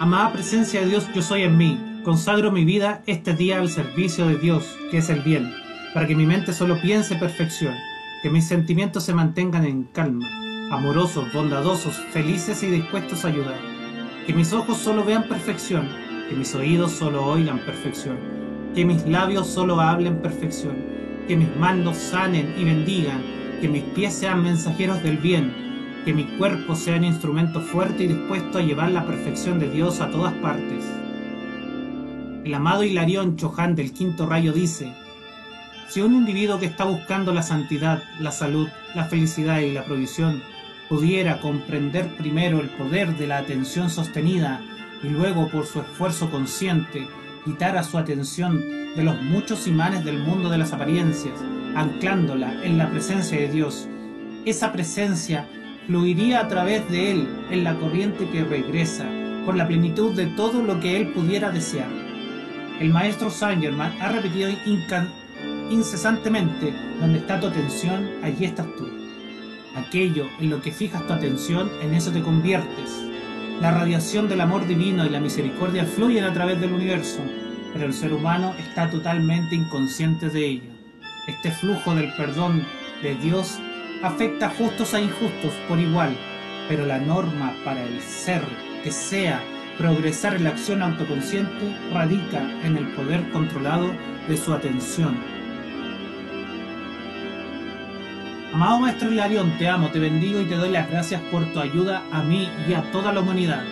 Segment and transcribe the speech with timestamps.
[0.00, 1.78] Amada presencia de Dios, yo soy en mí.
[2.04, 5.52] Consagro mi vida este día al servicio de Dios, que es el bien,
[5.92, 7.74] para que mi mente solo piense perfección,
[8.22, 10.26] que mis sentimientos se mantengan en calma,
[10.72, 13.58] amorosos, bondadosos, felices y dispuestos a ayudar.
[14.26, 15.86] Que mis ojos solo vean perfección,
[16.30, 18.16] que mis oídos solo oigan perfección,
[18.74, 20.76] que mis labios solo hablen perfección,
[21.28, 23.22] que mis manos sanen y bendigan,
[23.60, 25.69] que mis pies sean mensajeros del bien,
[26.04, 30.00] que mi cuerpo sea un instrumento fuerte y dispuesto a llevar la perfección de Dios
[30.00, 30.84] a todas partes.
[32.44, 34.94] El amado Hilarión Choján del quinto rayo dice,
[35.88, 40.42] si un individuo que está buscando la santidad, la salud, la felicidad y la provisión
[40.88, 44.60] pudiera comprender primero el poder de la atención sostenida
[45.02, 47.06] y luego por su esfuerzo consciente
[47.44, 48.60] quitara su atención
[48.96, 51.34] de los muchos imanes del mundo de las apariencias,
[51.74, 53.88] anclándola en la presencia de Dios,
[54.44, 55.46] esa presencia
[55.90, 59.04] fluiría a través de él en la corriente que regresa,
[59.44, 61.88] con la plenitud de todo lo que él pudiera desear.
[62.78, 64.50] El maestro Sangerman ha repetido
[65.68, 68.88] incesantemente, donde está tu atención, allí estás tú.
[69.74, 73.02] Aquello en lo que fijas tu atención, en eso te conviertes.
[73.60, 77.18] La radiación del amor divino y la misericordia fluyen a través del universo,
[77.72, 80.70] pero el ser humano está totalmente inconsciente de ello.
[81.26, 82.64] Este flujo del perdón
[83.02, 83.58] de Dios
[84.02, 86.16] afecta a justos e injustos por igual,
[86.68, 88.42] pero la norma para el ser
[88.82, 89.40] que sea
[89.76, 93.90] progresar en la acción autoconsciente radica en el poder controlado
[94.28, 95.18] de su atención.
[98.52, 102.02] Amado Maestro Hilarión, te amo, te bendigo y te doy las gracias por tu ayuda
[102.10, 103.62] a mí y a toda la humanidad.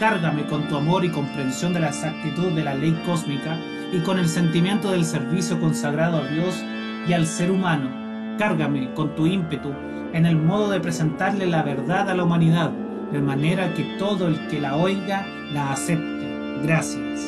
[0.00, 3.56] Cárgame con tu amor y comprensión de la exactitud de la ley cósmica
[3.92, 6.64] y con el sentimiento del servicio consagrado a Dios
[7.06, 8.07] y al ser humano
[8.38, 9.72] Cárgame con tu ímpetu
[10.12, 12.70] en el modo de presentarle la verdad a la humanidad,
[13.12, 16.62] de manera que todo el que la oiga la acepte.
[16.62, 17.20] Gracias.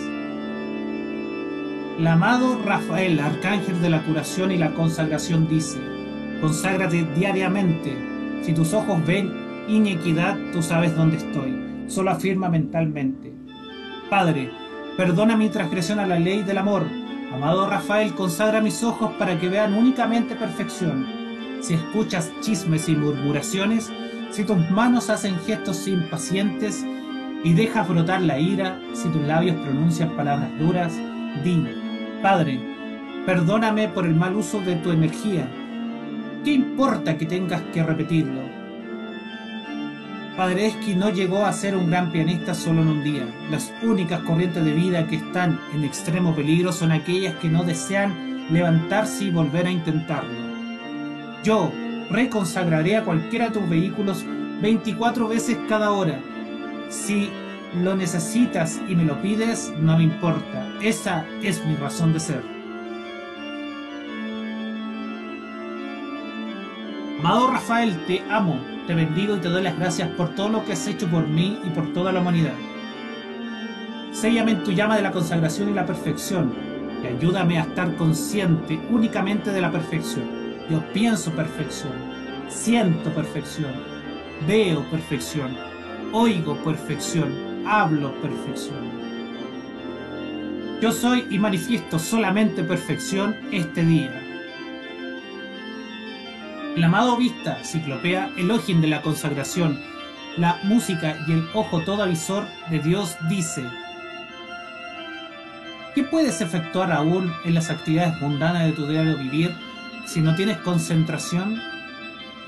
[1.99, 5.79] El amado Rafael, arcángel de la curación y la consagración, dice,
[6.41, 7.95] conságrate diariamente.
[8.43, 9.33] Si tus ojos ven
[9.69, 11.85] inequidad, tú sabes dónde estoy.
[11.89, 13.35] Solo afirma mentalmente.
[14.09, 14.51] Padre,
[14.97, 17.00] perdona mi transgresión a la ley del amor
[17.33, 21.07] Amado Rafael, consagra mis ojos para que vean únicamente perfección.
[21.61, 23.93] Si escuchas chismes y murmuraciones,
[24.31, 26.85] si tus manos hacen gestos impacientes
[27.45, 30.93] y dejas brotar la ira, si tus labios pronuncian palabras duras,
[31.45, 31.65] di,
[32.21, 32.61] Padre,
[33.27, 35.49] perdóname por el mal uso de tu energía.
[36.45, 38.60] ¿Qué importa que tengas que repetirlo?
[40.39, 43.27] Esqui no llegó a ser un gran pianista solo en un día.
[43.51, 48.47] Las únicas corrientes de vida que están en extremo peligro son aquellas que no desean
[48.51, 50.31] levantarse y volver a intentarlo.
[51.45, 51.71] Yo
[52.11, 54.25] reconsagraré a cualquiera de tus vehículos
[54.61, 56.19] 24 veces cada hora.
[56.89, 57.31] Si
[57.83, 60.67] lo necesitas y me lo pides, no me importa.
[60.83, 62.60] Esa es mi razón de ser.
[67.21, 70.73] Amado Rafael, te amo te bendigo y te doy las gracias por todo lo que
[70.73, 72.55] has hecho por mí y por toda la humanidad.
[74.11, 76.55] Séllame en tu llama de la consagración y la perfección
[77.05, 80.25] y ayúdame a estar consciente únicamente de la perfección.
[80.71, 81.93] Yo pienso perfección,
[82.49, 83.75] siento perfección,
[84.49, 85.55] veo perfección,
[86.13, 88.79] oigo perfección, hablo perfección.
[90.81, 94.30] Yo soy y manifiesto solamente perfección este día.
[96.81, 99.79] El amado Vista, Ciclopea, elogien de la consagración,
[100.39, 103.67] la música y el ojo todo avisor de Dios dice,
[105.95, 109.55] ¿qué puedes efectuar aún en las actividades mundanas de tu diario vivir
[110.07, 111.61] si no tienes concentración?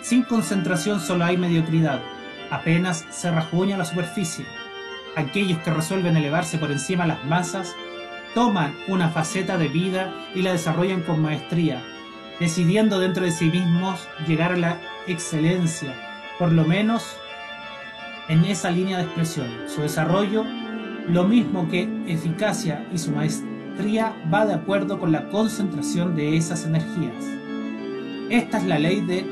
[0.00, 2.00] Sin concentración solo hay mediocridad,
[2.50, 4.46] apenas se rasguña la superficie.
[5.14, 7.76] Aquellos que resuelven elevarse por encima de las masas
[8.34, 11.82] toman una faceta de vida y la desarrollan con maestría,
[12.42, 15.94] decidiendo dentro de sí mismos llegar a la excelencia,
[16.40, 17.16] por lo menos
[18.28, 19.46] en esa línea de expresión.
[19.68, 20.44] Su desarrollo,
[21.08, 26.66] lo mismo que eficacia y su maestría, va de acuerdo con la concentración de esas
[26.66, 27.14] energías.
[28.28, 29.24] Esta es la ley de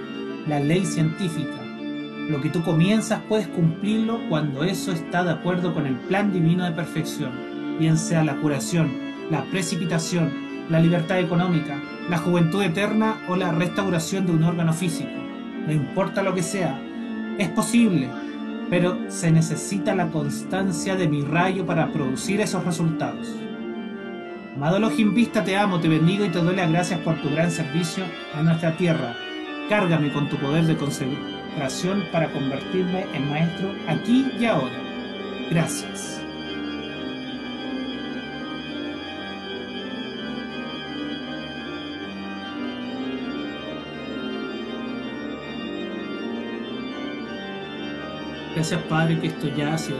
[0.46, 1.60] la ley científica.
[2.28, 6.64] Lo que tú comienzas puedes cumplirlo cuando eso está de acuerdo con el plan divino
[6.64, 7.32] de perfección,
[7.80, 8.92] bien sea la curación,
[9.32, 11.78] la precipitación, la libertad económica,
[12.08, 15.10] la juventud eterna o la restauración de un órgano físico.
[15.66, 16.80] No importa lo que sea,
[17.38, 18.08] es posible,
[18.70, 23.34] pero se necesita la constancia de mi rayo para producir esos resultados.
[24.54, 27.50] Amado Elohim Vista, te amo, te bendigo y te doy las gracias por tu gran
[27.50, 29.14] servicio a nuestra tierra.
[29.68, 34.74] Cárgame con tu poder de concentración para convertirme en maestro aquí y ahora.
[35.50, 36.19] Gracias.
[48.60, 49.96] Gracias, Padre, que esto ya ha sido.